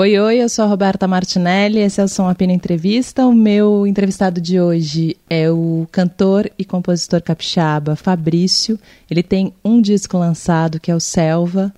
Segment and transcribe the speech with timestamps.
[0.00, 3.26] Oi, oi, eu sou a Roberta Martinelli, esse é o Som Apina Entrevista.
[3.26, 8.78] O meu entrevistado de hoje é o cantor e compositor capixaba Fabrício.
[9.10, 11.70] Ele tem um disco lançado que é o Selva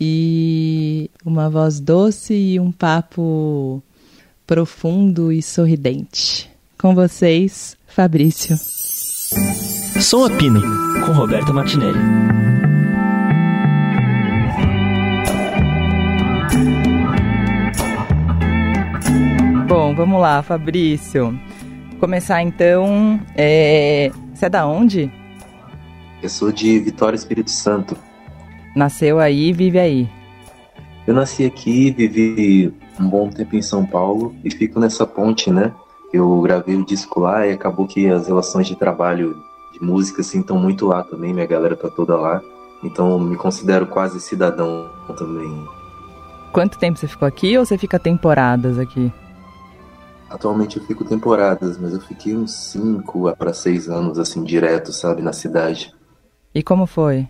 [0.00, 3.80] e uma voz doce e um papo
[4.44, 6.50] profundo e sorridente.
[6.76, 8.58] Com vocês, Fabrício.
[10.00, 10.60] Som Apino,
[11.06, 12.47] com Roberta Martinelli.
[19.68, 21.38] Bom, vamos lá, Fabrício.
[22.00, 23.20] Começar então.
[23.36, 24.10] É...
[24.32, 25.12] Você é da onde?
[26.22, 27.94] Eu sou de Vitória Espírito Santo.
[28.74, 30.08] Nasceu aí e vive aí?
[31.06, 35.70] Eu nasci aqui, vivi um bom tempo em São Paulo e fico nessa ponte, né?
[36.14, 39.36] Eu gravei o disco lá e acabou que as relações de trabalho
[39.74, 42.40] de música assim estão muito lá também, minha galera tá toda lá.
[42.82, 44.88] Então me considero quase cidadão
[45.18, 45.62] também.
[46.54, 49.12] Quanto tempo você ficou aqui ou você fica temporadas aqui?
[50.28, 55.22] Atualmente eu fico temporadas, mas eu fiquei uns 5 para 6 anos, assim, direto, sabe,
[55.22, 55.94] na cidade.
[56.54, 57.28] E como foi?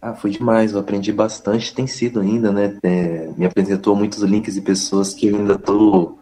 [0.00, 2.78] Ah, foi demais, eu aprendi bastante, tem sido ainda, né?
[2.82, 6.18] É, me apresentou muitos links e pessoas que eu ainda tô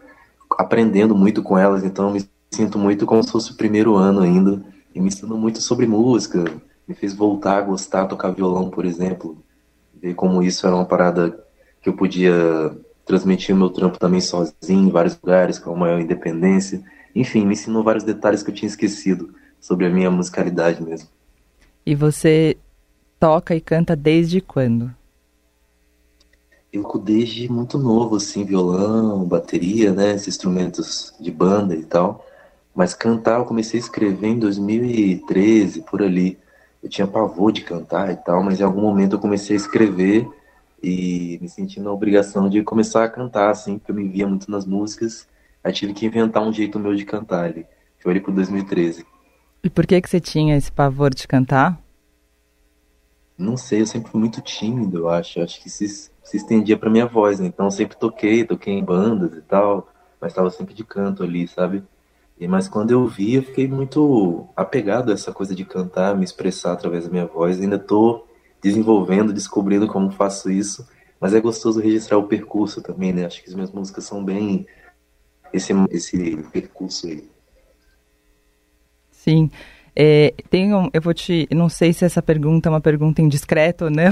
[0.57, 4.21] aprendendo muito com elas, então eu me sinto muito como se fosse o primeiro ano
[4.21, 4.61] ainda.
[4.93, 6.45] E me ensinou muito sobre música,
[6.87, 9.37] me fez voltar a gostar, tocar violão, por exemplo.
[10.01, 11.37] Ver como isso era uma parada
[11.81, 16.83] que eu podia transmitir o meu trampo também sozinho em vários lugares, com maior independência.
[17.15, 21.07] Enfim, me ensinou vários detalhes que eu tinha esquecido sobre a minha musicalidade mesmo.
[21.85, 22.57] E você
[23.19, 24.91] toca e canta desde quando?
[26.73, 32.25] Eu desde muito novo, assim, violão, bateria, né, esses instrumentos de banda e tal.
[32.75, 36.37] Mas cantar eu comecei a escrever em 2013, por ali.
[36.83, 40.27] Eu tinha pavor de cantar e tal, mas em algum momento eu comecei a escrever
[40.85, 44.51] e me senti na obrigação de começar a cantar, assim, porque eu me via muito
[44.51, 45.27] nas músicas.
[45.63, 47.65] Aí tive que inventar um jeito meu de cantar ali.
[47.99, 49.03] Foi ali pro 2013.
[49.63, 51.81] E por que que você tinha esse pavor de cantar?
[53.35, 55.39] Não sei, eu sempre fui muito tímido, eu acho.
[55.39, 57.47] Eu acho que se, se estendia pra minha voz, né?
[57.47, 59.89] Então eu sempre toquei, toquei em bandas e tal,
[60.21, 61.83] mas estava sempre de canto ali, sabe?
[62.39, 66.23] E, mas quando eu vi, eu fiquei muito apegado a essa coisa de cantar, me
[66.23, 67.59] expressar através da minha voz.
[67.59, 68.24] Ainda tô
[68.65, 70.87] desenvolvendo, descobrindo como faço isso.
[71.21, 73.25] Mas é gostoso registrar o percurso também, né?
[73.25, 74.65] Acho que as minhas músicas são bem
[75.53, 77.29] esse, esse percurso aí.
[79.11, 79.51] Sim.
[79.95, 81.47] É, tem um, eu vou te.
[81.51, 84.11] Não sei se essa pergunta é uma pergunta indiscreta ou não.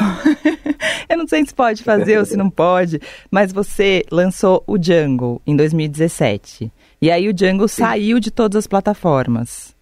[1.09, 3.01] eu não sei se pode fazer ou se não pode.
[3.29, 6.71] Mas você lançou o Jungle em 2017.
[7.01, 7.81] E aí o Jungle Sim.
[7.81, 9.72] saiu de todas as plataformas.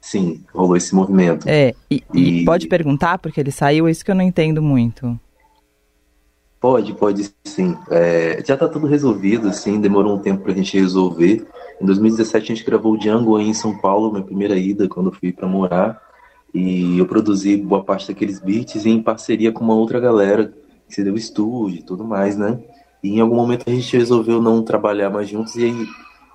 [0.00, 1.46] Sim, rolou esse movimento.
[1.48, 2.40] É, e, e...
[2.40, 5.18] e pode perguntar porque ele saiu, é isso que eu não entendo muito.
[6.60, 7.76] Pode, pode sim.
[7.90, 11.46] É, já tá tudo resolvido, assim, demorou um tempo pra gente resolver.
[11.80, 15.06] Em 2017 a gente gravou o Django aí em São Paulo, minha primeira ida quando
[15.10, 16.00] eu fui para morar.
[16.52, 20.52] E eu produzi boa parte daqueles beats em parceria com uma outra galera
[20.86, 22.58] que se deu estúdio e tudo mais, né?
[23.02, 25.86] E em algum momento a gente resolveu não trabalhar mais juntos e aí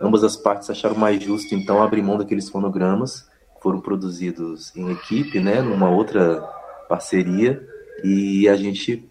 [0.02, 3.28] ambas as partes acharam mais justo então abrir mão daqueles fonogramas
[3.66, 6.40] foram produzidos em equipe, né, numa outra
[6.88, 7.68] parceria,
[8.04, 9.10] e a gente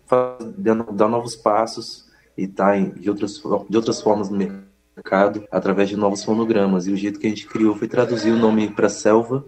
[0.92, 6.22] dá novos passos e está de outras, de outras formas no mercado através de novos
[6.22, 6.86] fonogramas.
[6.86, 9.44] E o jeito que a gente criou foi traduzir o nome para Selva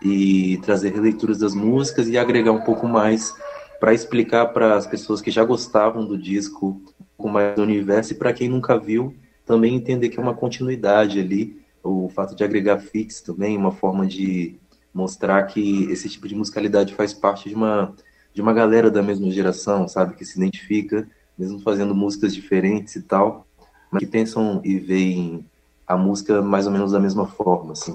[0.00, 3.34] e trazer releituras das músicas e agregar um pouco mais
[3.80, 6.80] para explicar para as pessoas que já gostavam do disco
[7.16, 11.18] pouco mais do universo e para quem nunca viu também entender que é uma continuidade
[11.18, 14.56] ali o fato de agregar fix também, uma forma de
[14.92, 17.94] mostrar que esse tipo de musicalidade faz parte de uma,
[18.32, 20.14] de uma galera da mesma geração, sabe?
[20.14, 21.06] Que se identifica,
[21.38, 23.46] mesmo fazendo músicas diferentes e tal,
[23.90, 25.44] mas que pensam e veem
[25.86, 27.94] a música mais ou menos da mesma forma, assim.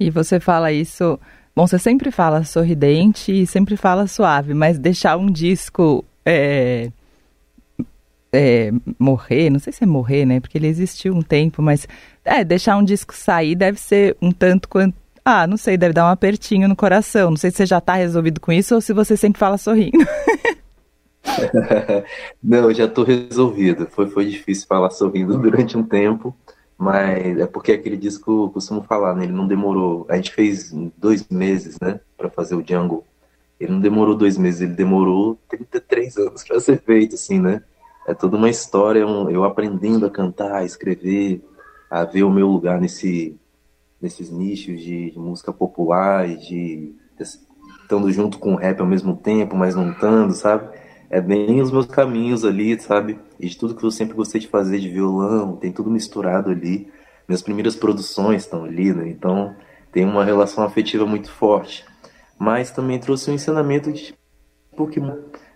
[0.00, 1.18] E você fala isso.
[1.54, 6.90] Bom, você sempre fala sorridente e sempre fala suave, mas deixar um disco é,
[8.36, 10.40] é, morrer, não sei se é morrer, né?
[10.40, 11.88] Porque ele existiu um tempo, mas
[12.22, 14.94] é, deixar um disco sair deve ser um tanto quanto.
[15.24, 17.30] Ah, não sei, deve dar um apertinho no coração.
[17.30, 20.06] Não sei se você já está resolvido com isso ou se você sempre fala sorrindo.
[22.42, 23.88] não, já estou resolvido.
[23.90, 26.36] Foi, foi difícil falar sorrindo durante um tempo,
[26.76, 29.24] mas é porque aquele disco, costumo falar, né?
[29.24, 30.06] Ele não demorou.
[30.10, 32.00] A gente fez dois meses, né?
[32.18, 33.02] Para fazer o Jungle.
[33.58, 37.62] Ele não demorou dois meses, ele demorou 33 anos para ser feito, assim, né?
[38.06, 41.42] É toda uma história, eu aprendendo a cantar, a escrever,
[41.90, 43.36] a ver o meu lugar nesse,
[44.00, 47.24] nesses nichos de, de música popular, de, de
[47.82, 50.68] estando junto com o rap ao mesmo tempo, mas não estando, sabe?
[51.08, 53.18] é bem os meus caminhos ali, sabe?
[53.38, 56.90] E de tudo que eu sempre gostei de fazer de violão, tem tudo misturado ali.
[57.28, 59.08] Minhas primeiras produções estão ali, né?
[59.08, 59.54] Então
[59.92, 61.84] tem uma relação afetiva muito forte.
[62.38, 64.14] Mas também trouxe um ensinamento de
[64.76, 65.00] porque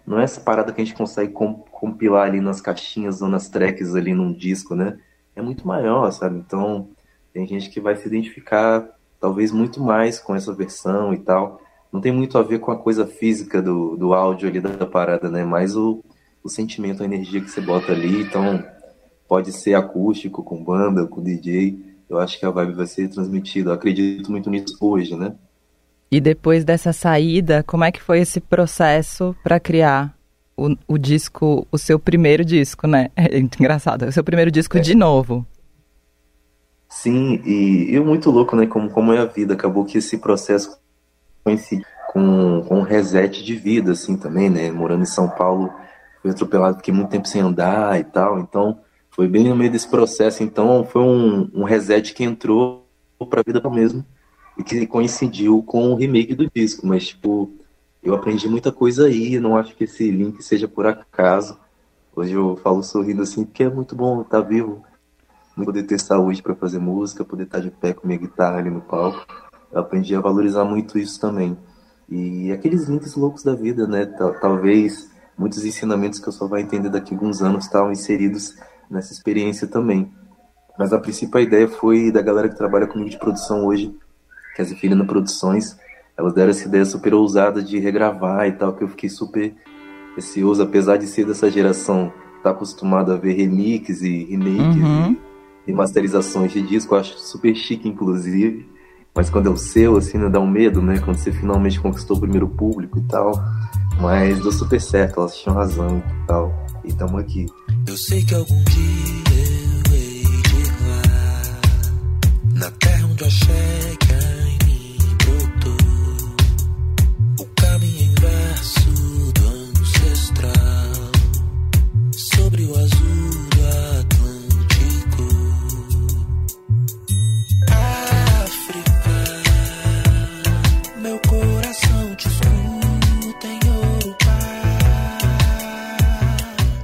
[0.07, 1.33] não é essa parada que a gente consegue
[1.81, 4.99] compilar ali nas caixinhas ou nas tracks ali num disco, né?
[5.35, 6.39] É muito maior, sabe?
[6.39, 6.89] Então
[7.33, 8.89] tem gente que vai se identificar
[9.19, 11.61] talvez muito mais com essa versão e tal
[11.93, 15.29] não tem muito a ver com a coisa física do, do áudio ali da parada,
[15.29, 15.45] né?
[15.45, 16.03] Mais o,
[16.43, 18.23] o sentimento, a energia que você bota ali.
[18.23, 18.63] Então,
[19.29, 21.79] pode ser acústico, com banda, com DJ.
[22.09, 23.71] Eu acho que a vibe vai ser transmitida.
[23.71, 25.35] Eu acredito muito nisso hoje, né?
[26.13, 30.17] E depois dessa saída, como é que foi esse processo para criar
[30.61, 33.11] o, o, disco, o seu primeiro disco, né?
[33.17, 34.81] É engraçado, o seu primeiro disco é.
[34.81, 35.47] de novo.
[36.89, 38.67] Sim, e, e muito louco, né?
[38.67, 39.55] Como, como é a vida.
[39.55, 40.79] Acabou que esse processo
[41.43, 44.71] coincide com, com um reset de vida, assim, também, né?
[44.71, 45.73] Morando em São Paulo,
[46.21, 48.81] fui atropelado, fiquei muito tempo sem andar e tal, então
[49.11, 52.87] foi bem no meio desse processo, então foi um, um reset que entrou
[53.29, 54.05] pra vida mesmo
[54.59, 57.53] e que coincidiu com o remake do disco, mas, tipo,
[58.03, 61.59] eu aprendi muita coisa aí, não acho que esse link seja por acaso.
[62.15, 64.83] Hoje eu falo sorrindo assim, porque é muito bom estar vivo,
[65.65, 68.81] poder ter saúde para fazer música, poder estar de pé com minha guitarra ali no
[68.81, 69.27] palco
[69.73, 71.57] eu aprendi a valorizar muito isso também.
[72.09, 74.05] E aqueles links loucos da vida, né?
[74.41, 75.09] Talvez
[75.39, 78.57] muitos ensinamentos que eu só vai entender daqui a alguns anos estavam inseridos
[78.91, 80.13] nessa experiência também.
[80.79, 83.95] Mas a princípio a ideia foi da galera que trabalha comigo de produção hoje,
[84.57, 85.79] que é a Produções.
[86.21, 89.55] Elas deram essa ideia super ousada de regravar e tal, que eu fiquei super
[90.15, 92.13] receoso, apesar de ser dessa geração,
[92.43, 95.17] tá acostumado a ver remixes e remakes uhum.
[95.67, 98.69] e masterizações de disco, eu acho super chique, inclusive.
[99.15, 100.99] Mas quando é o seu, assim, né, dá um medo, né?
[100.99, 103.33] Quando você finalmente conquistou o primeiro público e tal.
[103.99, 106.67] Mas deu super certo, elas tinham razão e tal.
[106.85, 107.47] E tamo aqui.
[107.87, 108.85] Eu sei que algum dia
[109.35, 114.00] eu hei de lá, na terra onde eu cheguei.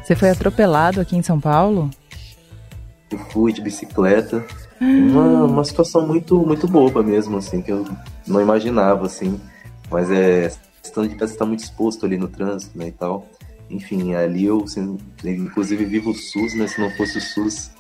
[0.06, 1.91] Você foi atropelado aqui em São Paulo?
[3.11, 4.47] Eu fui de bicicleta.
[4.81, 7.85] Uma, uma situação muito, muito boba mesmo, assim, que eu
[8.25, 9.41] não imaginava, assim.
[9.91, 13.26] Mas é questão de estar muito exposto ali no trânsito, né, e tal.
[13.69, 16.69] Enfim, ali eu, assim, inclusive, vivo o SUS, né?
[16.69, 17.73] Se não fosse o SUS,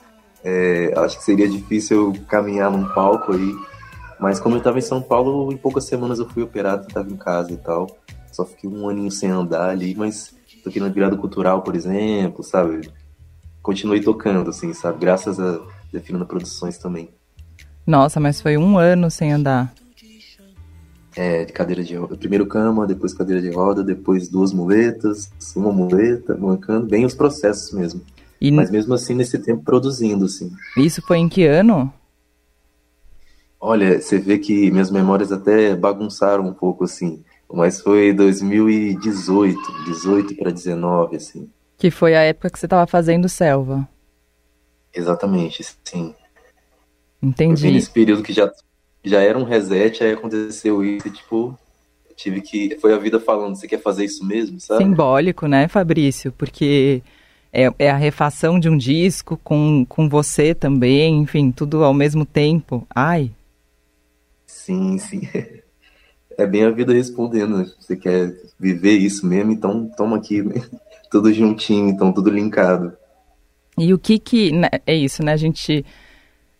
[0.42, 3.54] é, acho que seria difícil eu caminhar num palco aí.
[4.18, 7.16] Mas como eu estava em São Paulo, em poucas semanas eu fui operado, estava em
[7.16, 7.86] casa e tal.
[8.32, 10.35] Só fiquei um aninho sem andar ali, mas
[10.66, 12.90] toquei no Virado Cultural, por exemplo, sabe?
[13.62, 14.98] Continuei tocando, assim, sabe?
[14.98, 15.60] Graças a
[15.92, 17.08] Defina Produções também.
[17.86, 19.72] Nossa, mas foi um ano sem andar.
[21.14, 22.16] É, de cadeira de roda.
[22.16, 27.72] Primeiro cama, depois cadeira de roda, depois duas muletas, uma muleta, mancando, bem os processos
[27.72, 28.02] mesmo.
[28.40, 28.50] E...
[28.50, 30.52] Mas mesmo assim, nesse tempo, produzindo, assim.
[30.76, 31.92] Isso foi em que ano?
[33.58, 37.24] Olha, você vê que minhas memórias até bagunçaram um pouco, assim.
[37.52, 41.48] Mas foi 2018, 18 para 19, assim.
[41.78, 43.88] Que foi a época que você estava fazendo Selva.
[44.92, 46.14] Exatamente, sim.
[47.22, 47.70] Entendi.
[47.70, 48.50] nesse período que já,
[49.04, 51.58] já era um reset, aí aconteceu isso, e, tipo,
[52.14, 52.78] tive que.
[52.80, 54.82] Foi a vida falando, você quer fazer isso mesmo, sabe?
[54.82, 56.32] Simbólico, né, Fabrício?
[56.32, 57.02] Porque
[57.52, 62.24] é, é a refação de um disco com, com você também, enfim, tudo ao mesmo
[62.24, 62.86] tempo.
[62.94, 63.30] Ai.
[64.46, 65.28] Sim, sim.
[66.38, 67.58] é bem a vida respondendo.
[67.58, 67.66] Né?
[67.78, 70.62] Você quer viver isso mesmo, então toma aqui, né?
[71.10, 72.92] tudo juntinho, então tudo linkado.
[73.78, 75.32] E o que que né, é isso, né?
[75.32, 75.84] A gente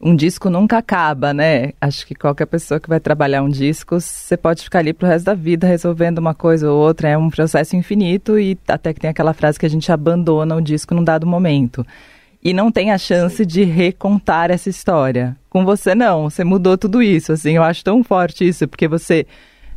[0.01, 1.73] um disco nunca acaba, né?
[1.81, 5.25] Acho que qualquer pessoa que vai trabalhar um disco, você pode ficar ali pro resto
[5.25, 9.11] da vida resolvendo uma coisa ou outra, é um processo infinito e até que tem
[9.11, 11.85] aquela frase que a gente abandona o disco num dado momento.
[12.45, 15.37] E não tem a chance de recontar essa história.
[15.49, 19.27] Com você não, você mudou tudo isso, assim, eu acho tão forte isso, porque você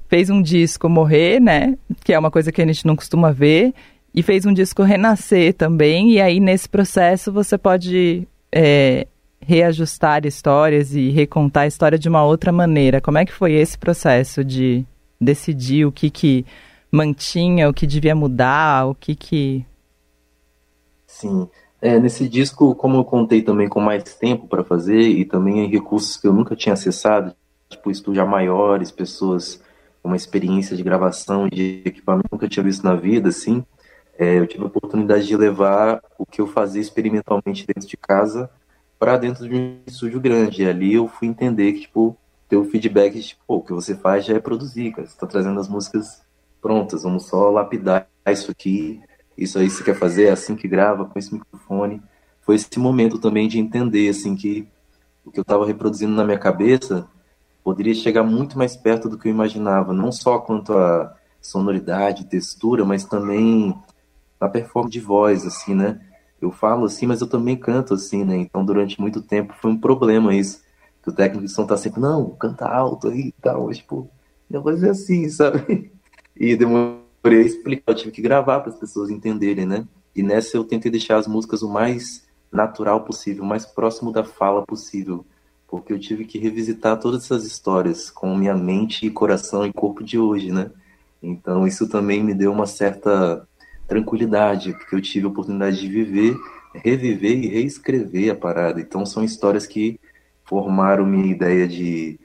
[0.10, 1.78] fez um disco morrer, né?
[2.04, 3.74] Que é uma coisa que a gente não costuma ver.
[4.14, 6.12] E fez um disco renascer também.
[6.12, 9.08] E aí, nesse processo, você pode é,
[9.40, 13.00] reajustar histórias e recontar a história de uma outra maneira.
[13.00, 14.84] Como é que foi esse processo de
[15.22, 16.44] decidir o que que
[16.92, 19.64] mantinha, o que devia mudar, o que que...
[21.06, 21.48] Sim.
[21.80, 25.70] É, nesse disco, como eu contei também com mais tempo para fazer e também em
[25.70, 27.34] recursos que eu nunca tinha acessado,
[27.70, 29.62] tipo estúdios maiores, pessoas
[30.04, 33.64] uma experiência de gravação de equipamento que eu tinha visto na vida, assim,
[34.18, 38.50] é, eu tive a oportunidade de levar o que eu fazia experimentalmente dentro de casa
[39.00, 40.64] para dentro de um estúdio grande.
[40.64, 42.18] E ali eu fui entender que, tipo,
[42.50, 45.08] ter o feedback de, tipo, o que você faz já é produzir, cara.
[45.08, 46.22] Você tá trazendo as músicas
[46.62, 49.02] prontas, vamos só lapidar isso aqui,
[49.38, 52.02] isso aí você quer fazer, é assim que grava, com esse microfone.
[52.42, 54.68] Foi esse momento também de entender, assim, que
[55.24, 57.08] o que eu estava reproduzindo na minha cabeça
[57.70, 62.84] poderia chegar muito mais perto do que eu imaginava, não só quanto a sonoridade, textura,
[62.84, 63.78] mas também
[64.42, 66.02] na performance de voz, assim, né?
[66.42, 68.38] Eu falo assim, mas eu também canto assim, né?
[68.38, 70.64] Então, durante muito tempo foi um problema isso.
[71.04, 73.68] Que o técnico de som tá sempre, não, canta alto aí e tal.
[73.68, 74.10] Mas, tipo,
[74.50, 75.92] minha voz é assim, sabe?
[76.36, 79.86] E demorei a explicar, eu tive que gravar para as pessoas entenderem, né?
[80.16, 84.24] E nessa eu tentei deixar as músicas o mais natural possível, o mais próximo da
[84.24, 85.24] fala possível.
[85.70, 90.04] Porque eu tive que revisitar todas essas histórias com minha mente e coração e corpo
[90.04, 90.72] de hoje, né?
[91.22, 93.48] Então, isso também me deu uma certa
[93.90, 96.38] tranquilidade, porque eu tive a oportunidade de viver,
[96.76, 98.80] reviver e reescrever a parada.
[98.80, 100.00] Então são histórias que
[100.46, 102.20] formaram minha ideia de,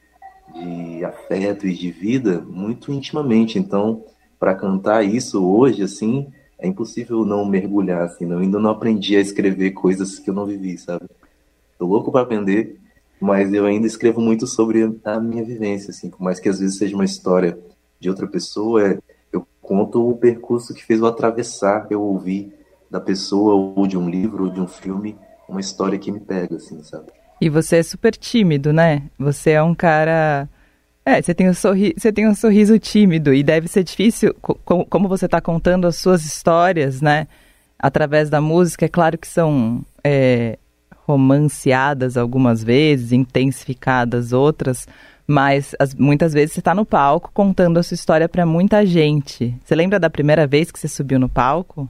[0.54, 3.58] de afeto e de vida muito intimamente.
[3.58, 4.04] Então,
[4.38, 9.20] para cantar isso hoje, assim, é impossível não mergulhar, assim, eu ainda não aprendi a
[9.20, 11.06] escrever coisas que eu não vivi, sabe?
[11.78, 12.78] Tô louco para aprender,
[13.20, 16.78] mas eu ainda escrevo muito sobre a minha vivência, assim, por mais que às vezes
[16.78, 17.58] seja uma história
[17.98, 18.98] de outra pessoa, é
[19.64, 22.52] conto o percurso que fez eu atravessar, eu ouvir
[22.90, 25.16] da pessoa ou de um livro ou de um filme
[25.48, 27.06] uma história que me pega, assim, sabe?
[27.40, 29.02] E você é super tímido, né?
[29.18, 30.48] Você é um cara.
[31.04, 31.94] É, você tem um, sorri...
[31.96, 36.24] você tem um sorriso tímido e deve ser difícil, como você está contando as suas
[36.24, 37.26] histórias, né?
[37.78, 40.58] Através da música, é claro que são é,
[41.06, 44.86] romanceadas algumas vezes, intensificadas outras,
[45.26, 49.54] mas as, muitas vezes você está no palco contando a sua história para muita gente.
[49.64, 51.88] Você lembra da primeira vez que você subiu no palco?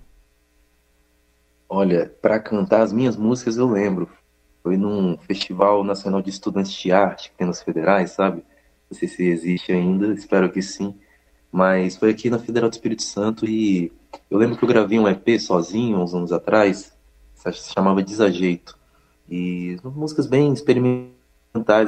[1.69, 4.09] Olha, para cantar as minhas músicas eu lembro.
[4.63, 8.45] Foi num Festival Nacional de Estudantes de Arte que tem nos federais, sabe?
[8.91, 10.95] Não sei se existe ainda, espero que sim.
[11.51, 13.93] Mas foi aqui na Federal do Espírito Santo e
[14.31, 16.93] eu lembro que eu gravei um EP sozinho uns anos atrás,
[17.35, 18.74] se chamava Desajeito.
[19.29, 21.15] E músicas bem experimentais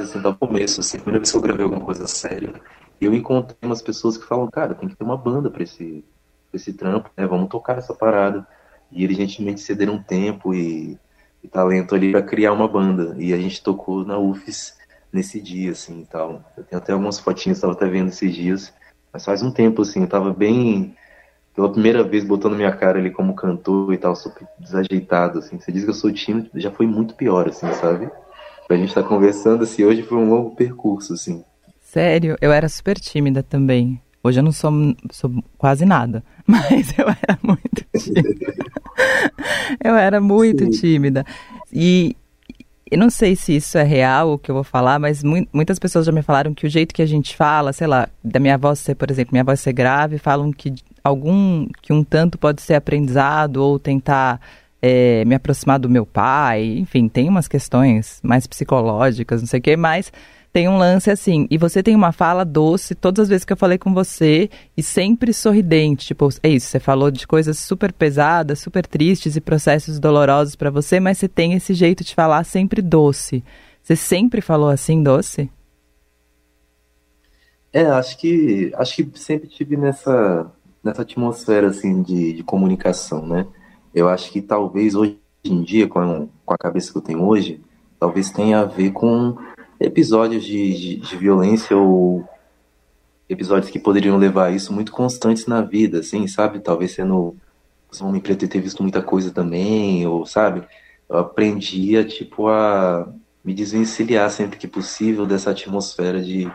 [0.03, 2.53] assim, do começo, assim, a primeira vez que eu gravei alguma coisa séria,
[2.99, 6.03] eu encontrei umas pessoas que falam, cara, tem que ter uma banda pra esse,
[6.49, 7.27] pra esse trampo, né?
[7.27, 8.47] Vamos tocar essa parada.
[8.91, 10.97] E eles gentilmente cederam tempo e,
[11.43, 13.15] e talento ali para criar uma banda.
[13.19, 14.77] E a gente tocou na UFES
[15.11, 16.43] nesse dia, assim, e tal.
[16.55, 18.73] Eu tenho até algumas fotinhas, estava até vendo esses dias.
[19.11, 20.95] Mas faz um tempo, assim, eu tava bem,
[21.57, 25.59] pela primeira vez, botando minha cara ali como cantor e tal, super desajeitado, assim.
[25.59, 28.11] Você diz que eu sou tímido, já foi muito pior, assim, sabe?
[28.67, 31.43] pra gente estar tá conversando, assim, hoje foi um longo percurso, assim.
[31.81, 32.35] Sério?
[32.41, 33.99] Eu era super tímida também.
[34.21, 34.71] Hoje eu não sou,
[35.09, 38.53] sou quase nada, mas eu era muito tímida.
[39.83, 40.69] eu era muito Sim.
[40.69, 41.25] tímida.
[41.73, 42.15] E
[42.91, 45.79] eu não sei se isso é real o que eu vou falar, mas mu muitas
[45.79, 48.57] pessoas já me falaram que o jeito que a gente fala, sei lá, da minha
[48.57, 50.73] voz ser, por exemplo, minha voz ser grave, falam que
[51.07, 54.39] algum que um tanto pode ser aprendizado ou tentar
[54.81, 59.63] é, me aproximar do meu pai, enfim, tem umas questões mais psicológicas, não sei o
[59.63, 60.11] que, mas
[60.53, 63.57] tem um lance assim, e você tem uma fala doce todas as vezes que eu
[63.57, 68.59] falei com você e sempre sorridente, tipo, é isso, você falou de coisas super pesadas,
[68.59, 72.81] super tristes e processos dolorosos para você, mas você tem esse jeito de falar sempre
[72.81, 73.43] doce.
[73.83, 75.49] Você sempre falou assim, doce?
[77.71, 80.51] É, acho que acho que sempre tive nessa
[80.87, 83.45] nessa atmosfera assim de, de comunicação, né?
[83.93, 87.61] eu acho que talvez hoje em dia, com, com a cabeça que eu tenho hoje,
[87.99, 89.35] talvez tenha a ver com
[89.79, 92.27] episódios de, de, de violência ou
[93.27, 96.59] episódios que poderiam levar a isso muito constantes na vida, assim, sabe?
[96.59, 97.35] Talvez sendo
[98.01, 100.63] um homem preto ter visto muita coisa também, ou sabe?
[101.09, 103.07] Eu aprendi a, tipo, a
[103.43, 106.51] me desvencilhar sempre que possível dessa atmosfera de,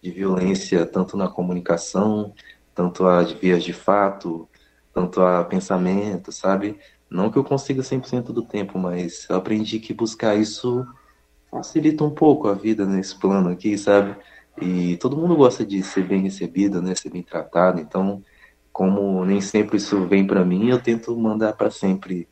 [0.00, 2.32] de violência, tanto na comunicação,
[2.76, 4.46] tanto as vias de fato,
[4.92, 6.78] tanto a pensamento, sabe?
[7.10, 10.86] Não que eu consiga 100% do tempo, mas eu aprendi que buscar isso
[11.50, 14.14] facilita um pouco a vida nesse plano aqui, sabe?
[14.60, 16.94] E todo mundo gosta de ser bem recebido, né?
[16.94, 17.80] Ser bem tratado.
[17.80, 18.22] Então,
[18.70, 22.28] como nem sempre isso vem para mim, eu tento mandar para sempre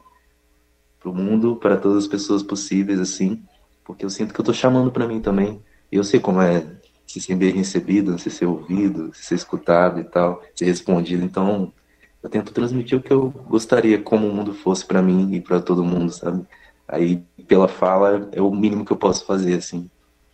[1.00, 3.42] pro mundo, para todas as pessoas possíveis, assim,
[3.82, 5.62] porque eu sinto que eu tô chamando para mim também.
[5.90, 6.66] E eu sei como é
[7.14, 11.24] se ser bem recebido, se ser ouvido, se ser escutado e tal, ser respondido.
[11.24, 11.72] Então,
[12.20, 15.60] eu tento transmitir o que eu gostaria como o mundo fosse para mim e para
[15.60, 16.44] todo mundo, sabe?
[16.88, 19.88] Aí, pela fala, é o mínimo que eu posso fazer, assim.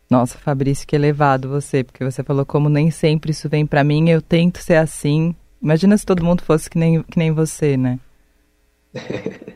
[0.09, 4.09] Nossa, Fabrício, que elevado você, porque você falou como nem sempre isso vem para mim,
[4.09, 5.35] eu tento ser assim.
[5.61, 8.01] Imagina se todo mundo fosse que nem, que nem você, né?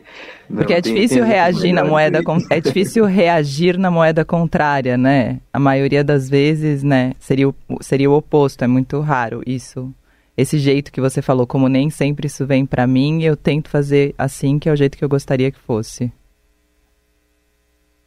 [0.49, 5.41] Não, Porque é difícil reagir na moeda é difícil reagir na moeda contrária, né?
[5.51, 9.93] A maioria das vezes, né, seria o, seria o oposto, é muito raro isso.
[10.37, 14.13] Esse jeito que você falou, como nem sempre isso vem para mim, eu tento fazer
[14.17, 16.11] assim, que é o jeito que eu gostaria que fosse.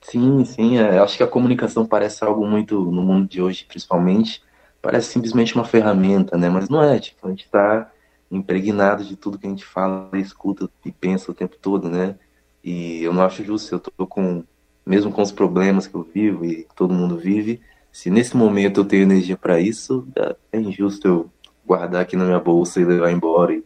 [0.02, 4.42] Sim, sim, é, acho que a comunicação parece algo muito no mundo de hoje, principalmente,
[4.80, 6.48] parece simplesmente uma ferramenta, né?
[6.48, 7.90] Mas não é, tipo, a gente está
[8.30, 12.16] impregnado de tudo que a gente fala, escuta e pensa o tempo todo, né?
[12.62, 14.44] E eu não acho justo, eu tô com,
[14.84, 17.60] mesmo com os problemas que eu vivo e todo mundo vive,
[17.92, 20.06] se nesse momento eu tenho energia para isso,
[20.52, 21.30] é injusto eu
[21.66, 23.64] guardar aqui na minha bolsa e levar embora e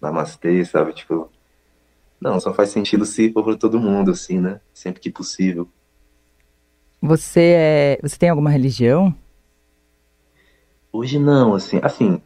[0.00, 0.92] namastê, sabe?
[0.92, 1.30] Tipo,
[2.20, 4.60] não, só faz sentido se for para todo mundo, assim, né?
[4.74, 5.68] Sempre que possível.
[7.00, 9.14] Você é, você tem alguma religião?
[10.92, 12.20] Hoje não, assim, assim, é,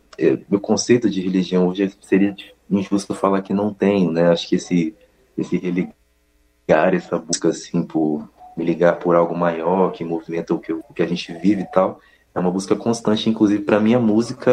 [0.49, 2.35] meu conceito de religião hoje seria
[2.71, 4.30] injusto falar que não tenho, né?
[4.30, 4.94] Acho que esse
[5.37, 10.73] esse religar, essa busca assim por me ligar por algo maior que movimenta o que,
[10.73, 12.00] o que a gente vive e tal,
[12.35, 13.28] é uma busca constante.
[13.28, 14.52] Inclusive para mim a música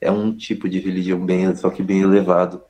[0.00, 2.62] é um tipo de religião bem, só que bem elevado.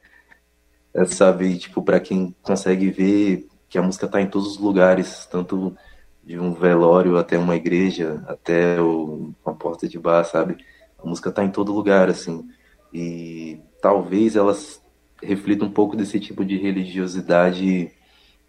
[0.93, 5.27] É, sabe, tipo para quem consegue ver que a música está em todos os lugares,
[5.27, 5.77] tanto
[6.25, 10.57] de um velório até uma igreja, até o, uma porta de bar, sabe?
[11.03, 12.49] A música está em todo lugar, assim.
[12.93, 14.83] E talvez elas
[15.23, 17.93] reflitam um pouco desse tipo de religiosidade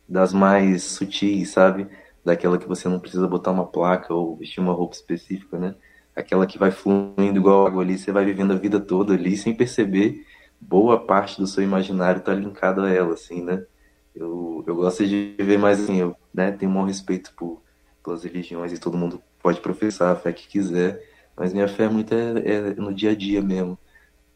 [0.07, 1.87] das mais sutis, sabe?
[2.23, 5.75] Daquela que você não precisa botar uma placa ou vestir uma roupa específica, né?
[6.15, 9.55] Aquela que vai fluindo igual água ali, você vai vivendo a vida toda ali sem
[9.55, 10.25] perceber.
[10.59, 13.65] Boa parte do seu imaginário está linkado a ela, assim, né?
[14.13, 17.61] Eu, eu gosto de ver mais assim, eu né, tenho um bom respeito por,
[18.03, 21.01] pelas religiões e todo mundo pode professar a fé que quiser,
[21.35, 23.77] mas minha fé é muito é, é no dia a dia mesmo,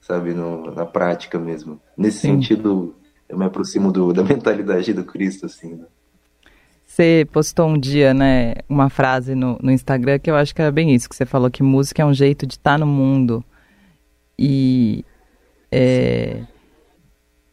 [0.01, 0.33] sabe?
[0.33, 1.79] No, na prática mesmo.
[1.97, 2.33] Nesse Sim.
[2.33, 2.95] sentido,
[3.27, 5.85] eu me aproximo do, da mentalidade do Cristo, assim, né?
[6.85, 10.71] Você postou um dia, né, uma frase no, no Instagram que eu acho que era
[10.71, 13.43] bem isso, que você falou que música é um jeito de estar tá no mundo.
[14.37, 15.03] E.
[15.71, 16.43] É...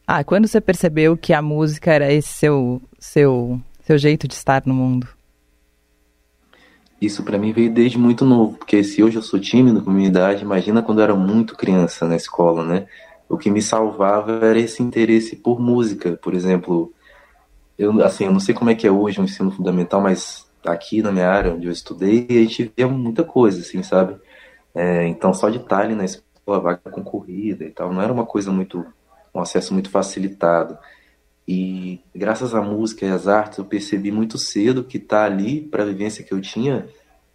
[0.05, 4.63] Ah, quando você percebeu que a música era esse seu, seu, seu jeito de estar
[4.65, 5.07] no mundo?
[7.03, 10.07] Isso para mim veio desde muito novo, porque se hoje eu sou tímido com minha
[10.07, 12.87] idade, imagina quando eu era muito criança na escola, né?
[13.27, 16.93] O que me salvava era esse interesse por música, por exemplo.
[17.77, 21.01] Eu, assim, eu não sei como é que é hoje o ensino fundamental, mas aqui
[21.01, 24.15] na minha área onde eu estudei, a gente via muita coisa, assim, sabe?
[24.73, 28.49] É, então, só de estar na escola, vaga concorrida e tal, não era uma coisa
[28.49, 28.85] muito,
[29.35, 30.77] um acesso muito facilitado.
[31.47, 35.61] E graças à música e às artes, eu percebi muito cedo que estar tá ali,
[35.61, 36.87] para a vivência que eu tinha,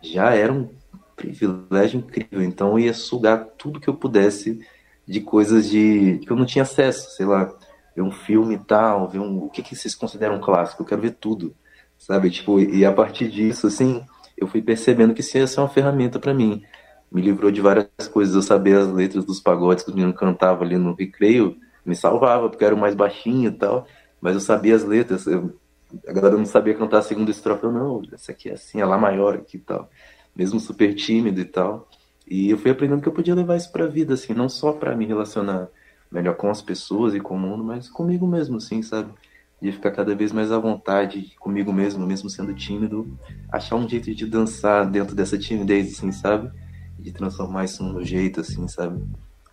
[0.03, 0.69] já era um
[1.15, 2.43] privilégio incrível.
[2.43, 4.61] Então eu ia sugar tudo que eu pudesse
[5.07, 7.53] de coisas de que eu não tinha acesso, sei lá,
[7.95, 10.87] ver um filme e tal, ver um, o que, que vocês consideram um clássico, eu
[10.87, 11.55] quero ver tudo,
[11.99, 12.31] sabe?
[12.31, 14.03] Tipo, e a partir disso, assim,
[14.37, 16.63] eu fui percebendo que isso ia ser uma ferramenta para mim.
[17.11, 20.63] Me livrou de várias coisas, eu sabia as letras dos pagodes que os meninos cantavam
[20.63, 23.87] ali no recreio, me salvava, porque era o mais baixinho e tal
[24.21, 25.27] mas eu sabia as letras.
[25.27, 25.59] Eu,
[26.07, 27.65] a galera não sabia cantar a segunda estrofe.
[27.65, 29.89] Eu, não, essa aqui é assim, é lá maior aqui e tal.
[30.35, 31.89] Mesmo super tímido e tal.
[32.27, 34.95] E eu fui aprendendo que eu podia levar isso pra vida, assim, não só para
[34.95, 35.69] me relacionar
[36.11, 39.13] melhor com as pessoas e com o mundo, mas comigo mesmo, assim, sabe?
[39.61, 43.19] De ficar cada vez mais à vontade comigo mesmo, mesmo sendo tímido,
[43.51, 46.51] achar um jeito de dançar dentro dessa timidez, assim, sabe?
[46.99, 49.03] De transformar isso meu jeito, assim, sabe?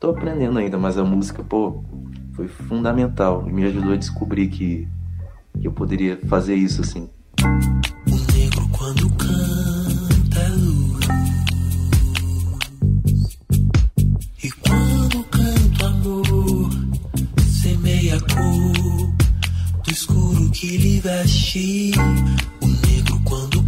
[0.05, 1.83] Tô aprendendo ainda, mas a música, pô,
[2.33, 4.87] foi fundamental e me ajudou a descobrir que,
[5.59, 7.09] que eu poderia fazer isso assim.
[7.41, 11.07] O negro quando canta é luz
[14.43, 16.69] E quando canta amor
[17.63, 19.15] Semeia a cor
[19.83, 21.93] Do escuro que lhe veste
[22.61, 23.64] O negro quando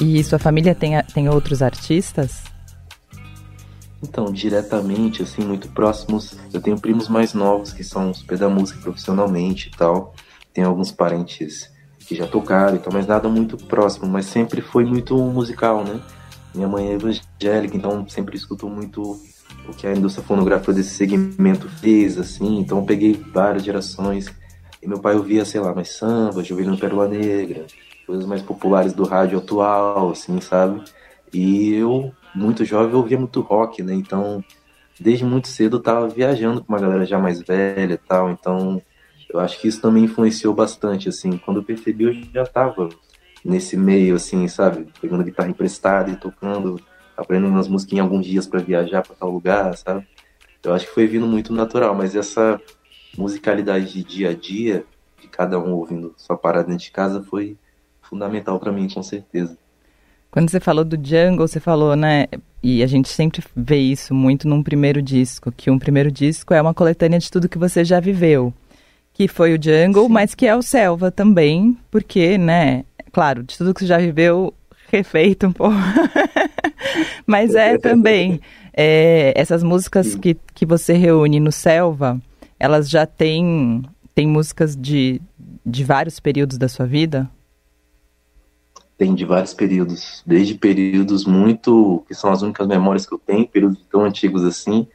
[0.00, 2.42] E sua família tem, tem outros artistas?
[4.02, 8.80] Então, diretamente, assim, muito próximos, eu tenho primos mais novos que são super da música
[8.80, 10.14] profissionalmente e tal.
[10.52, 11.70] Tenho alguns parentes
[12.06, 16.00] que já tocaram e tal, mas nada muito próximo, mas sempre foi muito musical, né?
[16.54, 19.20] Minha mãe é evangélica, então sempre escutou muito
[19.68, 24.26] o que a indústria fonográfica desse segmento fez, assim, então eu peguei várias gerações.
[24.82, 27.66] E meu pai ouvia, sei lá, mais samba, Juvenil Pérola Negra,
[28.06, 30.82] coisas mais populares do rádio atual, assim, sabe?
[31.32, 33.94] E eu, muito jovem, ouvia muito rock, né?
[33.94, 34.44] Então,
[35.00, 38.82] desde muito cedo eu tava viajando com uma galera já mais velha e tal, então
[39.32, 41.36] Eu acho que isso também influenciou bastante, assim.
[41.38, 42.88] Quando eu percebi, eu já estava
[43.44, 44.88] nesse meio, assim, sabe?
[45.00, 46.80] Pegando guitarra emprestada e tocando,
[47.16, 50.06] aprendendo umas musiquinhas alguns dias para viajar para tal lugar, sabe?
[50.64, 52.60] Eu acho que foi vindo muito natural, mas essa
[53.16, 54.84] musicalidade de dia a dia,
[55.20, 57.56] de cada um ouvindo sua parada dentro de casa, foi
[58.02, 59.56] fundamental para mim, com certeza.
[60.30, 62.26] Quando você falou do Jungle, você falou, né?
[62.62, 66.60] E a gente sempre vê isso muito num primeiro disco, que um primeiro disco é
[66.60, 68.52] uma coletânea de tudo que você já viveu.
[69.14, 70.12] Que foi o Jungle, Sim.
[70.12, 72.84] mas que é o Selva também, porque, né?
[73.12, 74.52] Claro, de tudo que você já viveu,
[74.90, 75.74] refeito um pouco.
[77.26, 78.40] mas é também.
[78.78, 82.20] É, essas músicas que, que você reúne no Selva,
[82.58, 83.82] elas já têm,
[84.14, 85.20] têm músicas de,
[85.64, 87.30] de vários períodos da sua vida?
[88.96, 93.46] tem de vários períodos, desde períodos muito, que são as únicas memórias que eu tenho,
[93.46, 94.88] períodos tão antigos assim,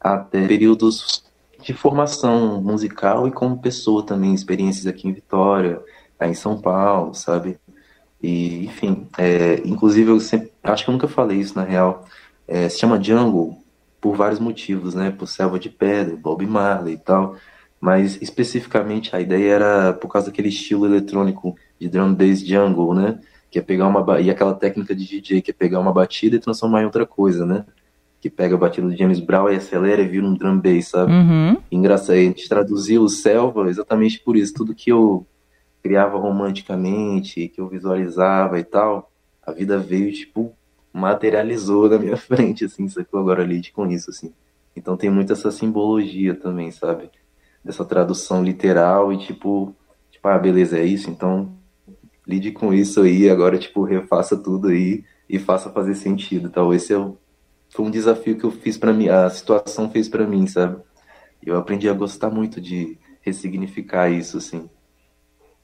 [0.00, 1.22] até períodos
[1.62, 5.80] de formação musical e como pessoa também, experiências aqui em Vitória,
[6.20, 7.58] em São Paulo, sabe?
[8.22, 12.06] E, enfim, é, inclusive eu sempre, acho que eu nunca falei isso na real,
[12.48, 13.58] é, se chama Jungle
[14.04, 15.10] por vários motivos, né?
[15.10, 17.36] Por Selva de Pedra, Bob Marley e tal,
[17.80, 23.18] mas especificamente a ideia era por causa daquele estilo eletrônico de drum bass jungle, né?
[23.50, 26.38] Que é pegar uma e aquela técnica de DJ que é pegar uma batida e
[26.38, 27.64] transformar em outra coisa, né?
[28.20, 31.10] Que pega a batida do James Brown e acelera e vira um drum bass, sabe?
[31.10, 31.56] Uhum.
[31.72, 34.52] Engraçado, a gente traduziu o Selva exatamente por isso.
[34.52, 35.26] Tudo que eu
[35.82, 39.10] criava romanticamente, que eu visualizava e tal,
[39.42, 40.54] a vida veio, tipo,
[40.94, 43.18] materializou na minha frente, assim, sacou?
[43.18, 44.32] Agora lide com isso, assim.
[44.76, 47.10] Então tem muito essa simbologia também, sabe?
[47.64, 49.74] Dessa tradução literal e, tipo,
[50.10, 51.52] tipo, ah, beleza, é isso, então
[52.26, 56.72] lide com isso aí, agora, tipo, refaça tudo aí e faça fazer sentido, tal.
[56.72, 57.16] Esse é o,
[57.70, 60.80] foi um desafio que eu fiz para mim, a situação fez para mim, sabe?
[61.44, 64.68] Eu aprendi a gostar muito de ressignificar isso, assim.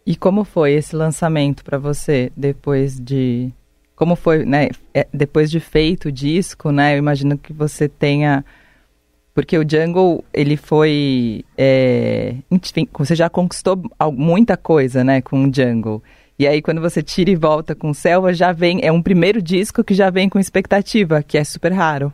[0.07, 3.53] E como foi esse lançamento para você depois de
[4.01, 6.95] como foi, né, é, depois de feito o disco, né?
[6.95, 8.43] Eu imagino que você tenha
[9.35, 11.45] porque o Jungle, ele foi.
[11.57, 13.79] É, enfim, você já conquistou
[14.15, 16.03] muita coisa, né, com o Jungle.
[16.39, 18.81] E aí, quando você tira e volta com Selva, já vem.
[18.83, 22.11] É um primeiro disco que já vem com expectativa, que é super raro.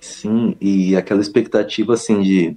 [0.00, 2.56] Sim, e aquela expectativa, assim, de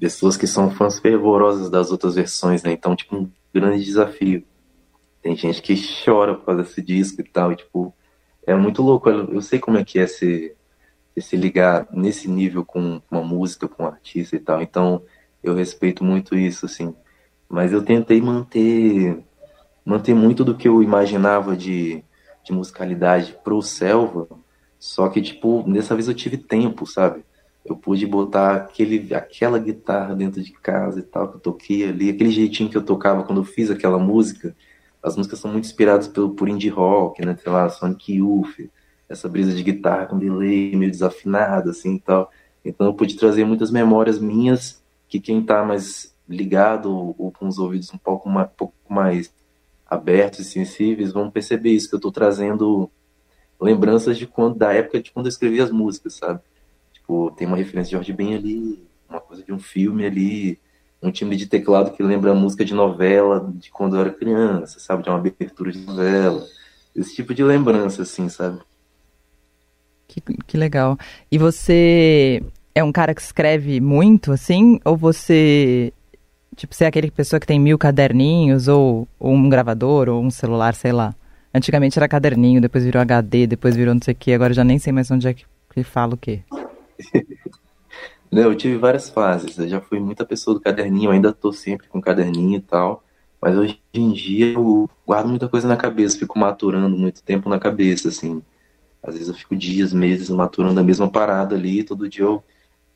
[0.00, 2.72] pessoas que são fãs fervorosas das outras versões, né?
[2.72, 4.42] Então, tipo, um grande desafio.
[5.22, 7.94] Tem gente que chora por causa desse disco e tal, e, tipo,
[8.46, 9.08] é muito louco.
[9.08, 10.54] Eu, sei como é que é se,
[11.16, 14.60] se ligar nesse nível com uma música, com um artista e tal.
[14.60, 15.02] Então,
[15.42, 16.94] eu respeito muito isso, assim.
[17.48, 19.22] Mas eu tentei manter
[19.84, 22.04] manter muito do que eu imaginava de,
[22.44, 24.28] de musicalidade pro Selva,
[24.78, 27.24] só que, tipo, dessa vez eu tive tempo, sabe?
[27.64, 32.10] Eu pude botar aquele, aquela guitarra dentro de casa e tal, que eu toquei ali,
[32.10, 34.56] aquele jeitinho que eu tocava quando eu fiz aquela música.
[35.02, 37.36] As músicas são muito inspiradas pelo, por indie rock, né?
[37.36, 38.70] Sei lá, Sonic Youth,
[39.08, 42.30] essa brisa de guitarra com delay, meio desafinado, assim e tal.
[42.64, 47.58] Então eu pude trazer muitas memórias minhas que quem tá mais ligado ou, com os
[47.58, 49.32] ouvidos um pouco mais, pouco mais
[49.86, 52.90] abertos e sensíveis vão perceber isso, que eu estou trazendo
[53.60, 56.40] lembranças de quando, da época de quando eu escrevi as músicas, sabe?
[56.92, 60.58] Tipo, tem uma referência de Jorge Ben ali, uma coisa de um filme ali,
[61.02, 65.02] um time de teclado que lembra música de novela de quando eu era criança, sabe?
[65.02, 66.46] De uma abertura de novela.
[66.94, 68.60] Esse tipo de lembrança, assim, sabe?
[70.06, 70.98] Que, que legal.
[71.30, 72.42] E você
[72.74, 74.78] é um cara que escreve muito, assim?
[74.84, 75.92] Ou você
[76.54, 80.74] Tipo, ser aquele pessoa que tem mil caderninhos, ou, ou, um gravador, ou um celular,
[80.74, 81.14] sei lá.
[81.54, 84.78] Antigamente era caderninho, depois virou HD, depois virou não sei o que, agora já nem
[84.78, 86.42] sei mais onde é que, que fala o quê.
[88.40, 89.58] eu tive várias fases.
[89.58, 93.04] Eu já fui muita pessoa do caderninho, ainda tô sempre com caderninho e tal.
[93.40, 97.58] Mas hoje em dia eu guardo muita coisa na cabeça, fico maturando muito tempo na
[97.58, 98.42] cabeça, assim.
[99.02, 102.42] Às vezes eu fico dias, meses maturando a mesma parada ali, todo dia eu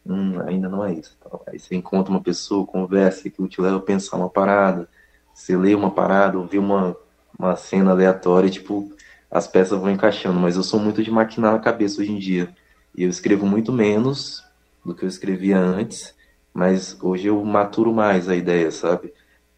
[0.07, 1.17] hum, ainda não é isso.
[1.19, 4.89] Então, aí você encontra uma pessoa, conversa, que te leva a pensar uma parada,
[5.35, 6.97] você lê uma parada, ouvir uma,
[7.39, 8.93] uma cena aleatória, e, tipo,
[9.31, 10.39] as peças vão encaixando.
[10.41, 12.55] Mas eu sou muito de maquinar na cabeça hoje em dia.
[12.97, 14.46] E eu escrevo muito menos
[14.87, 16.15] do que eu escrevia antes,
[16.55, 19.13] mas hoje eu maturo mais a ideia, sabe?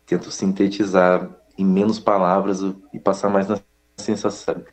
[0.07, 2.61] Tento sintetizar em menos palavras
[2.93, 3.61] e passar mais na
[3.97, 4.65] sensação.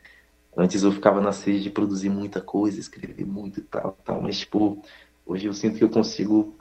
[0.58, 4.40] Antes eu ficava na sede de produzir muita coisa, escrever muito e tal, tal mas
[4.40, 4.82] tipo,
[5.26, 6.56] Hoje eu sinto que eu consigo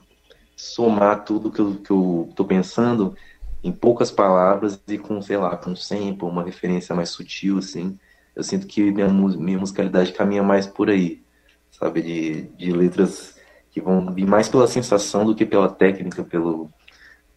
[0.56, 3.14] somar tudo que eu, que eu tô pensando
[3.62, 7.98] em poucas palavras e com, sei lá, com um sample, uma referência mais sutil, assim.
[8.34, 11.22] Eu sinto que minha, minha musicalidade caminha mais por aí,
[11.70, 12.00] sabe?
[12.00, 13.33] De, de letras
[13.74, 16.70] que vão vir mais pela sensação do que pela técnica, pelo,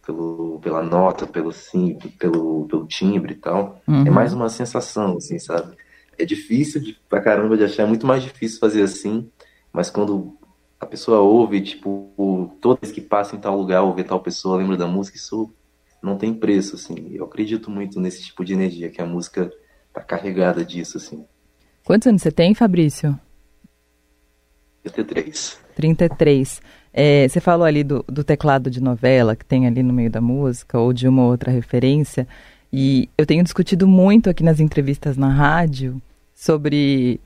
[0.06, 3.82] pelo, pela nota, pelo sim, pelo, pelo timbre e tal.
[3.88, 4.06] Uhum.
[4.06, 5.76] É mais uma sensação, assim, sabe?
[6.16, 9.28] É difícil de, pra caramba de achar, é muito mais difícil fazer assim,
[9.72, 10.38] mas quando
[10.78, 14.86] a pessoa ouve, tipo, vez que passa em tal lugar, ouve tal pessoa, lembra da
[14.86, 15.52] música, isso
[16.00, 17.08] não tem preço, assim.
[17.10, 19.50] Eu acredito muito nesse tipo de energia, que a música
[19.92, 21.26] tá carregada disso, assim.
[21.84, 23.18] Quantos anos você tem, Fabrício?
[24.88, 25.58] Eu tenho três.
[25.74, 26.60] 33.
[26.92, 30.20] É, você falou ali do, do teclado de novela que tem ali no meio da
[30.20, 32.26] música ou de uma outra referência.
[32.72, 36.00] E eu tenho discutido muito aqui nas entrevistas na rádio
[36.34, 37.20] sobre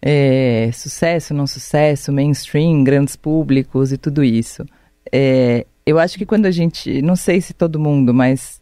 [0.00, 4.64] é, sucesso, não sucesso, mainstream, grandes públicos e tudo isso.
[5.12, 8.60] É, eu acho que quando a gente, não sei se todo mundo, mas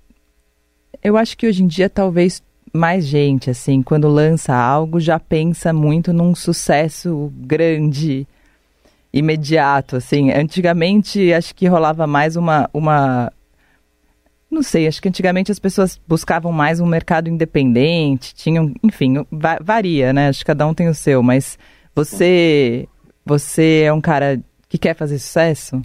[1.02, 5.72] eu acho que hoje em dia talvez mais gente, assim, quando lança algo, já pensa
[5.72, 8.26] muito num sucesso grande,
[9.12, 10.30] imediato, assim.
[10.30, 13.32] Antigamente, acho que rolava mais uma, uma
[14.50, 19.58] não sei, acho que antigamente as pessoas buscavam mais um mercado independente, tinham, enfim, va
[19.60, 20.28] varia, né?
[20.28, 21.58] Acho que cada um tem o seu, mas
[21.94, 22.88] você
[23.24, 25.82] você é um cara que quer fazer sucesso?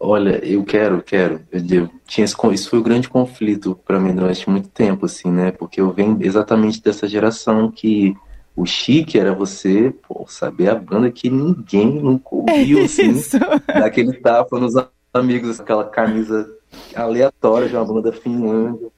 [0.00, 1.40] Olha, eu quero, quero.
[1.50, 5.30] Eu, eu tinha esse, isso foi o grande conflito para mim durante muito tempo, assim,
[5.30, 5.50] né?
[5.50, 8.16] Porque eu venho exatamente dessa geração que
[8.54, 13.38] o chique era você pô, saber a banda que ninguém nunca ouviu, É assim, isso.
[13.66, 14.74] daquele tapa nos
[15.12, 16.48] amigos, aquela camisa
[16.94, 18.88] aleatória de uma banda Finlândia.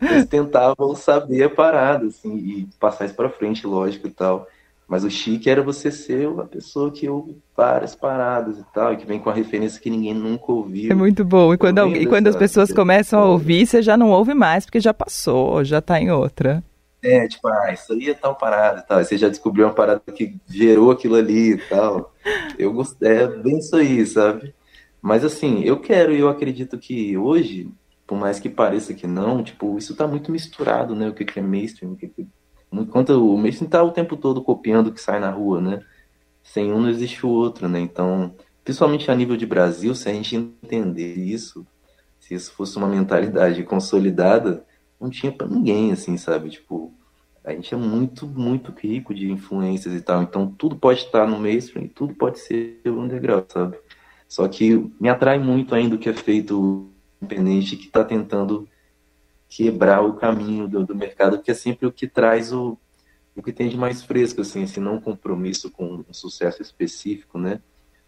[0.00, 4.46] Eles tentavam saber a parada, assim, e passar isso pra frente, lógico e tal.
[4.88, 8.96] Mas o chique era você ser uma pessoa que ouve várias paradas e tal, e
[8.96, 10.92] que vem com a referência que ninguém nunca ouviu.
[10.92, 11.52] É muito bom.
[11.52, 14.78] E quando, e quando as pessoas começam a ouvir, você já não ouve mais, porque
[14.80, 16.62] já passou, já tá em outra.
[17.02, 18.98] É, tipo, ah, isso aí é tal parada e tal.
[18.98, 22.12] Aí você já descobriu uma parada que gerou aquilo ali e tal.
[22.58, 24.54] Eu gostei, é bem isso aí, sabe?
[25.00, 27.70] Mas assim, eu quero e eu acredito que hoje,
[28.06, 31.08] por mais que pareça que não, tipo, isso tá muito misturado, né?
[31.08, 32.26] O que que é mainstream, o que que...
[32.72, 35.82] Enquanto o mainstream tá o tempo todo copiando o que sai na rua, né?
[36.42, 37.80] Sem um não existe o outro, né?
[37.80, 41.66] Então, principalmente a nível de Brasil, se a gente entender isso,
[42.18, 44.64] se isso fosse uma mentalidade consolidada,
[45.00, 46.50] não tinha pra ninguém, assim, sabe?
[46.50, 46.92] Tipo,
[47.44, 50.22] a gente é muito, muito rico de influências e tal.
[50.22, 53.78] Então, tudo pode estar no mainstream, tudo pode ser underground, sabe?
[54.28, 56.90] Só que me atrai muito ainda o que é feito
[57.22, 58.68] independente, que está tentando
[59.48, 62.76] quebrar o caminho do, do mercado, que é sempre o que traz o,
[63.34, 67.60] o que tem de mais fresco, assim, esse não compromisso com um sucesso específico, né?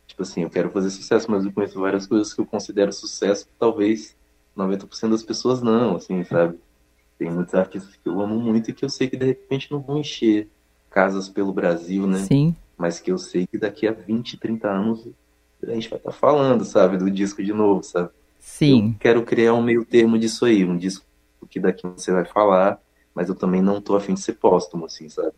[0.06, 3.46] Tipo assim, eu quero fazer sucesso, mas eu conheço várias coisas que eu considero sucesso,
[3.46, 4.16] que talvez
[4.56, 6.58] 90% das pessoas não, assim, sabe?
[7.18, 9.80] Tem muitos artistas que eu amo muito e que eu sei que de repente não
[9.80, 10.48] vão encher
[10.90, 12.18] casas pelo Brasil, né?
[12.18, 12.56] Sim.
[12.76, 15.06] Mas que eu sei que daqui a 20, 30 anos
[15.62, 18.10] a gente vai estar falando, sabe, do disco de novo, sabe?
[18.38, 18.92] Sim.
[18.92, 21.04] Eu quero criar um meio termo disso aí, um disco
[21.48, 22.80] que daqui você vai falar,
[23.14, 25.32] mas eu também não tô afim de ser póstumo, assim, sabe?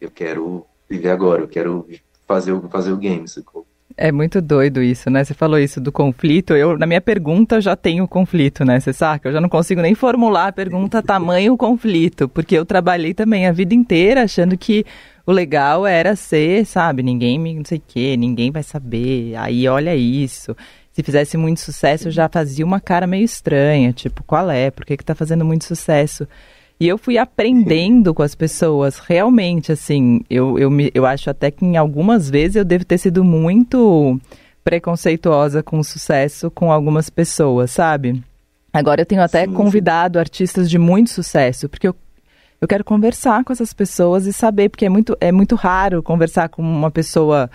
[0.00, 1.86] Eu quero viver agora, eu quero
[2.26, 3.66] fazer, o- fazer o game, sacou?
[3.96, 5.24] É muito doido isso, né?
[5.24, 6.54] Você falou isso do conflito.
[6.54, 8.78] Eu, na minha pergunta, já tenho conflito, né?
[8.78, 9.28] Você saca?
[9.28, 13.52] Eu já não consigo nem formular a pergunta tamanho conflito, porque eu trabalhei também a
[13.52, 14.84] vida inteira achando que
[15.26, 17.02] o legal era ser, sabe?
[17.02, 19.34] Ninguém me, não sei o quê, ninguém vai saber.
[19.36, 20.54] Aí olha isso.
[20.98, 24.68] Se fizesse muito sucesso, eu já fazia uma cara meio estranha, tipo, qual é?
[24.68, 26.26] Por que que tá fazendo muito sucesso?
[26.80, 31.52] E eu fui aprendendo com as pessoas, realmente, assim, eu, eu, me, eu acho até
[31.52, 34.20] que em algumas vezes eu devo ter sido muito
[34.64, 38.20] preconceituosa com o sucesso com algumas pessoas, sabe?
[38.72, 39.54] Agora eu tenho até Sim, sim.
[39.54, 41.94] convidado artistas de muito sucesso, porque eu,
[42.60, 46.48] eu quero conversar com essas pessoas e saber, porque é muito, é muito raro conversar
[46.48, 47.48] com uma pessoa,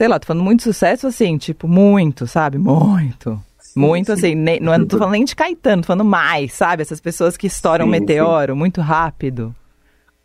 [0.00, 2.56] sei lá, tô falando muito sucesso assim, tipo, muito, sabe?
[2.56, 3.38] Muito.
[3.76, 4.12] Muito sim.
[4.12, 6.80] assim, nem, não, é- não tô falando nem de Caetano, tô falando mais, sabe?
[6.80, 9.54] Essas pessoas que estouram Sim, meteoro muito rápido.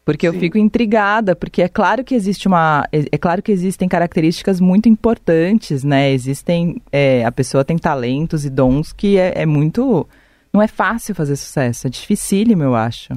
[0.05, 0.39] Porque eu Sim.
[0.39, 2.87] fico intrigada, porque é claro que existe uma.
[2.89, 6.09] É, é claro que existem características muito importantes, né?
[6.13, 6.81] Existem.
[6.89, 10.07] é, a pessoa tem talentos e dons que é, é muito.
[10.53, 13.11] Não é fácil fazer sucesso, é dificílimo, eu acho.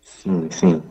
[0.00, 0.82] Sim, sim.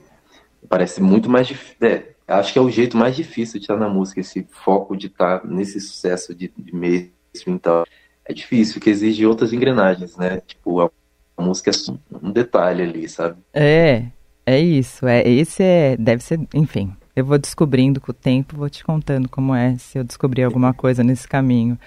[0.69, 2.12] Parece muito mais difícil.
[2.27, 5.45] Acho que é o jeito mais difícil de estar na música, esse foco de estar
[5.45, 7.85] nesse sucesso de, de mainstream e tal.
[8.25, 10.41] É difícil, porque exige outras engrenagens, né?
[10.45, 10.89] Tipo, a,
[11.35, 11.73] a música é
[12.21, 13.37] um detalhe ali, sabe?
[13.53, 14.05] É,
[14.45, 15.05] é isso.
[15.05, 15.97] É, esse é.
[15.97, 16.39] Deve ser.
[16.53, 20.43] Enfim, eu vou descobrindo com o tempo, vou te contando como é, se eu descobrir
[20.43, 21.77] alguma coisa nesse caminho.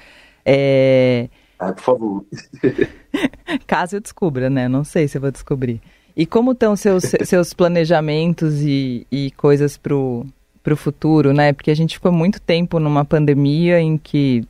[0.44, 1.28] É.
[1.58, 2.26] Ah, por favor.
[3.66, 4.68] Caso eu descubra, né?
[4.68, 5.80] Não sei se eu vou descobrir.
[6.16, 10.24] E como estão seus, seus planejamentos e, e coisas pro,
[10.62, 11.52] pro futuro, né?
[11.52, 14.46] Porque a gente ficou muito tempo numa pandemia em que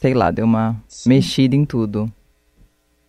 [0.00, 1.08] sei lá, deu uma Sim.
[1.08, 2.10] mexida em tudo.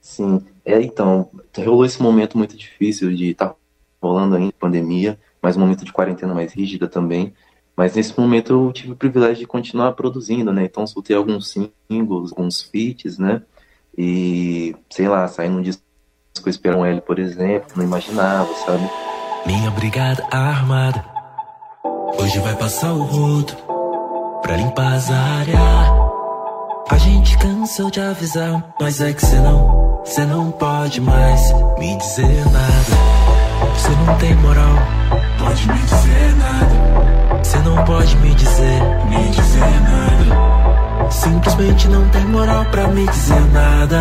[0.02, 3.54] Sim, é então, rolou esse momento muito difícil de estar
[4.02, 7.34] rolando ainda pandemia, mas um momento de quarentena mais rígida também.
[7.76, 10.66] Mas nesse momento eu tive o privilégio de continuar produzindo, né?
[10.66, 13.44] Então soltei alguns singles, alguns feats, né?
[13.96, 15.84] E, sei lá, saí num disco
[16.40, 18.90] com Esperão L, por exemplo, não imaginava, sabe?
[19.46, 21.04] Minha brigada armada.
[22.20, 23.54] Hoje vai passar o rodo
[24.42, 25.58] Pra limpar as áreas.
[26.90, 31.42] A gente cansou de avisar Mas é que cê não, cê não pode mais
[31.78, 33.78] Me dizer nada.
[33.78, 34.76] Cê não tem moral
[35.40, 37.44] Pode me dizer nada.
[37.44, 38.34] Cê não pode me
[41.28, 44.00] Simplesmente não tem moral pra me dizer nada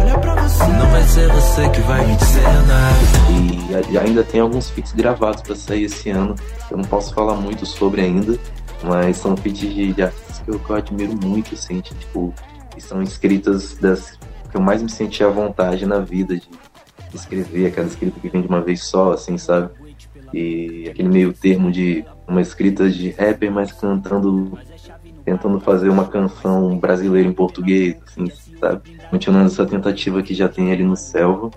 [0.00, 4.24] Olha pra você Não vai ser você que vai me dizer nada E a- ainda
[4.24, 6.34] tem alguns feats gravados para sair esse ano.
[6.70, 8.38] Eu não posso falar muito sobre ainda,
[8.82, 12.32] mas são feats de, de artistas que eu, que eu admiro muito, assim, tipo,
[12.74, 14.18] que são escritas das
[14.50, 16.48] que eu mais me senti à vontade na vida de
[17.14, 19.70] escrever, aquela escrita que vem de uma vez só, assim, sabe?
[20.32, 24.58] E aquele meio termo de uma escrita de rapper, mas cantando,
[25.24, 28.98] tentando fazer uma canção brasileira em português, assim, sabe?
[29.10, 31.50] Continuando essa tentativa que já tem ali no Selva.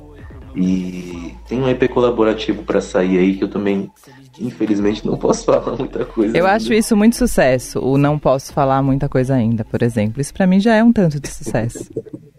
[0.56, 3.92] E tem um EP colaborativo pra sair aí que eu também,
[4.40, 6.38] infelizmente, não posso falar muita coisa.
[6.38, 6.56] Eu ainda.
[6.56, 7.80] acho isso muito sucesso.
[7.80, 10.22] O não posso falar muita coisa ainda, por exemplo.
[10.22, 11.90] Isso pra mim já é um tanto de sucesso.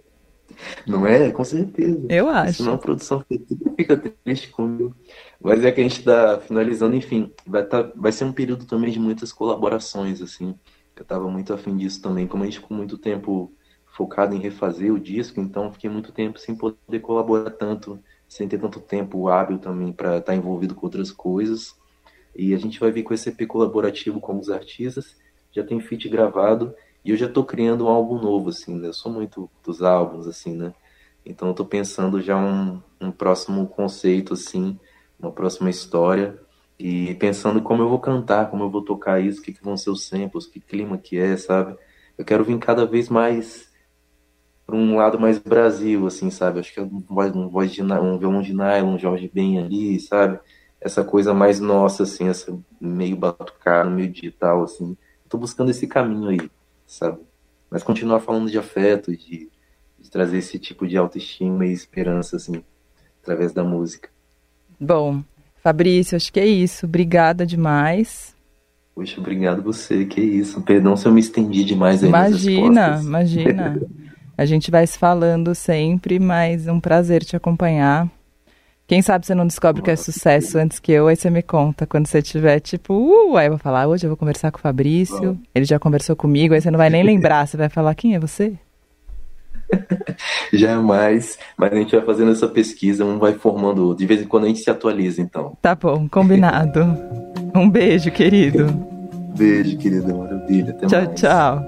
[0.86, 1.30] Não é?
[1.30, 2.06] Com certeza.
[2.08, 2.58] Eu acho.
[2.58, 3.24] Senão a produção
[3.76, 4.94] fica triste comigo.
[5.40, 8.90] Mas é que a gente tá finalizando, enfim, vai, tá, vai ser um período também
[8.90, 10.54] de muitas colaborações, assim.
[10.96, 12.26] Eu tava muito afim disso também.
[12.26, 13.52] Como a gente ficou muito tempo
[13.86, 18.58] focado em refazer o disco, então fiquei muito tempo sem poder colaborar tanto, sem ter
[18.58, 21.74] tanto tempo hábil também para estar envolvido com outras coisas.
[22.34, 25.16] E a gente vai vir com esse EP colaborativo com os artistas.
[25.52, 28.88] Já tem feat gravado e eu já tô criando um álbum novo, assim, né?
[28.88, 30.74] Eu sou muito dos álbuns, assim, né?
[31.24, 34.78] Então eu pensando já um, um próximo conceito, assim,
[35.18, 36.38] uma próxima história.
[36.78, 39.76] E pensando como eu vou cantar, como eu vou tocar isso, o que, que vão
[39.76, 41.76] ser os samples, que clima que é, sabe?
[42.18, 43.70] Eu quero vir cada vez mais
[44.66, 46.58] para um lado mais Brasil, assim, sabe?
[46.58, 50.40] Acho que é um voz, de, um violão de nylon, um Jorge Ben ali, sabe?
[50.80, 54.96] Essa coisa mais nossa, assim, essa meio batucado, meio digital, assim.
[55.28, 56.50] Tô buscando esse caminho aí,
[56.86, 57.20] sabe?
[57.70, 59.50] Mas continuar falando de afeto, de,
[59.98, 62.62] de trazer esse tipo de autoestima e esperança, assim,
[63.22, 64.10] através da música.
[64.80, 65.22] Bom,
[65.66, 66.86] Fabrício, acho que é isso.
[66.86, 68.32] Obrigada demais.
[68.94, 70.60] Poxa, obrigado você, que isso.
[70.62, 73.80] Perdão se eu me estendi demais aí Imagina, imagina.
[74.38, 78.08] A gente vai se falando sempre, mas é um prazer te acompanhar.
[78.86, 81.84] Quem sabe você não descobre que é sucesso antes que eu, aí você me conta.
[81.84, 84.58] Quando você tiver, tipo, uh, aí eu vou falar, "Ah, hoje eu vou conversar com
[84.58, 85.36] o Fabrício.
[85.52, 88.20] Ele já conversou comigo, aí você não vai nem lembrar, você vai falar, quem é
[88.20, 88.56] você?
[90.52, 93.98] Jamais, mas a gente vai fazendo essa pesquisa, um vai formando o outro.
[93.98, 95.56] De vez em quando a gente se atualiza, então.
[95.60, 96.80] Tá bom, combinado.
[97.54, 98.66] Um beijo, querido.
[99.34, 100.72] Beijo, querida, maravilha.
[100.72, 101.20] Até Tchau, mais.
[101.20, 101.64] tchau.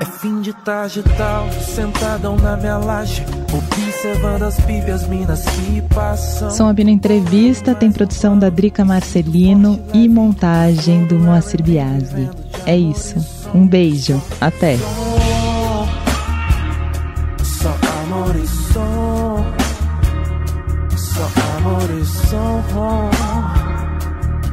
[0.00, 5.80] É fim de tarde e tal, sentadão na minha laje, observando as pífias minas que
[5.94, 6.50] passam.
[6.50, 12.28] Som Abino Entrevista tem produção da Drica Marcelino e montagem do Moacir Biasi.
[12.66, 13.16] É isso.
[13.54, 14.22] Um beijo.
[14.40, 14.76] Até.
[18.28, 19.44] amore son,
[20.96, 23.10] só amore son.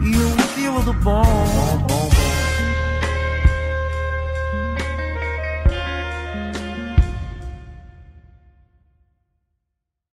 [0.01, 1.94] E um quilo do bom.